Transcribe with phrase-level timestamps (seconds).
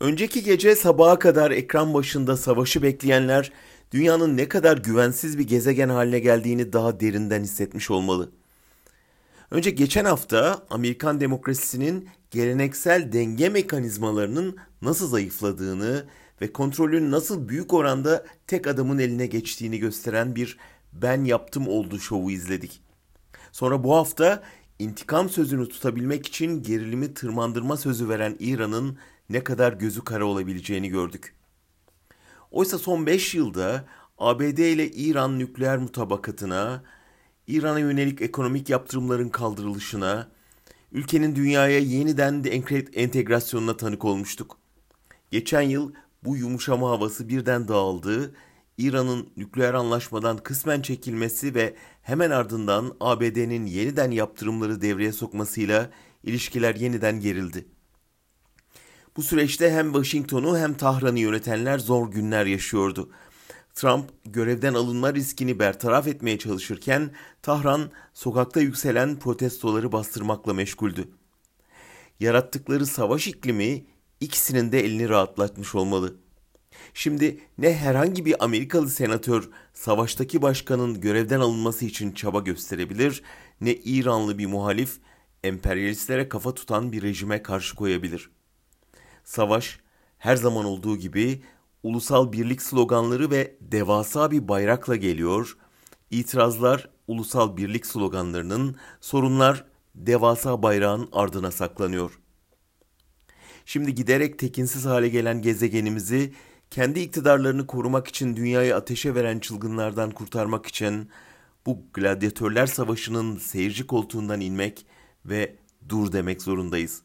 [0.00, 3.52] Önceki gece sabaha kadar ekran başında savaşı bekleyenler
[3.92, 8.30] dünyanın ne kadar güvensiz bir gezegen haline geldiğini daha derinden hissetmiş olmalı.
[9.50, 16.04] Önce geçen hafta Amerikan demokrasisinin geleneksel denge mekanizmalarının nasıl zayıfladığını
[16.40, 20.58] ve kontrolün nasıl büyük oranda tek adamın eline geçtiğini gösteren bir
[20.92, 22.82] ben yaptım oldu şovu izledik.
[23.52, 24.42] Sonra bu hafta
[24.78, 28.98] intikam sözünü tutabilmek için gerilimi tırmandırma sözü veren İran'ın
[29.32, 31.34] ne kadar gözü kara olabileceğini gördük.
[32.50, 33.84] Oysa son 5 yılda
[34.18, 36.82] ABD ile İran nükleer mutabakatına,
[37.46, 40.28] İran'a yönelik ekonomik yaptırımların kaldırılışına,
[40.92, 42.50] ülkenin dünyaya yeniden de
[42.94, 44.58] entegrasyonuna tanık olmuştuk.
[45.30, 45.92] Geçen yıl
[46.24, 48.34] bu yumuşama havası birden dağıldı,
[48.78, 55.90] İran'ın nükleer anlaşmadan kısmen çekilmesi ve hemen ardından ABD'nin yeniden yaptırımları devreye sokmasıyla
[56.24, 57.66] ilişkiler yeniden gerildi.
[59.16, 63.10] Bu süreçte hem Washington'u hem Tahran'ı yönetenler zor günler yaşıyordu.
[63.74, 67.10] Trump görevden alınma riskini bertaraf etmeye çalışırken
[67.42, 71.08] Tahran sokakta yükselen protestoları bastırmakla meşguldü.
[72.20, 73.84] Yarattıkları savaş iklimi
[74.20, 76.16] ikisinin de elini rahatlatmış olmalı.
[76.94, 83.22] Şimdi ne herhangi bir Amerikalı senatör savaştaki başkanın görevden alınması için çaba gösterebilir
[83.60, 84.98] ne İranlı bir muhalif
[85.44, 88.30] emperyalistlere kafa tutan bir rejime karşı koyabilir.
[89.24, 89.78] Savaş
[90.18, 91.42] her zaman olduğu gibi
[91.82, 95.56] ulusal birlik sloganları ve devasa bir bayrakla geliyor.
[96.10, 99.64] İtirazlar ulusal birlik sloganlarının, sorunlar
[99.94, 102.18] devasa bayrağın ardına saklanıyor.
[103.64, 106.32] Şimdi giderek tekinsiz hale gelen gezegenimizi
[106.70, 111.10] kendi iktidarlarını korumak için dünyayı ateşe veren çılgınlardan kurtarmak için
[111.66, 114.86] bu gladyatörler savaşının seyirci koltuğundan inmek
[115.24, 115.56] ve
[115.88, 117.02] dur demek zorundayız.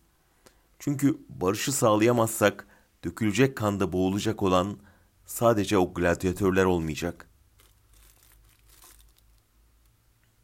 [0.80, 2.68] Çünkü barışı sağlayamazsak
[3.04, 4.78] dökülecek kanda boğulacak olan
[5.26, 7.37] sadece o gladyatörler olmayacak.''